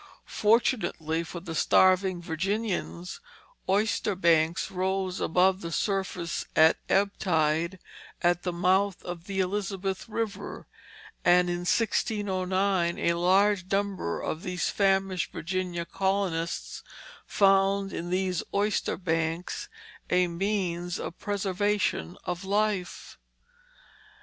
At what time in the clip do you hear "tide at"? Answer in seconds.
7.19-8.41